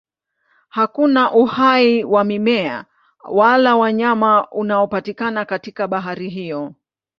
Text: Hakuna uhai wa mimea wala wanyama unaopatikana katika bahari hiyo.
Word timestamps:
Hakuna 0.69 1.31
uhai 1.31 2.03
wa 2.03 2.23
mimea 2.23 2.85
wala 3.31 3.75
wanyama 3.75 4.49
unaopatikana 4.51 5.45
katika 5.45 5.87
bahari 5.87 6.29
hiyo. 6.29 6.75